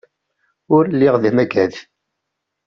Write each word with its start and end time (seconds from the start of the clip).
Ur 0.75 0.83
lliɣ 0.93 1.15
d 1.21 1.23
amagad. 1.29 1.73